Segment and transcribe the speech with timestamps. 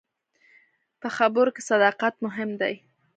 [1.01, 2.75] په خبرو کې صداقت مهم دی.